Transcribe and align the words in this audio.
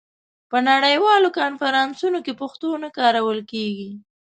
په 0.49 0.57
نړیوالو 0.69 1.29
کنفرانسونو 1.39 2.17
کې 2.25 2.33
پښتو 2.41 2.69
نه 2.83 2.89
کارول 2.97 3.39
کېږي. 3.51 3.91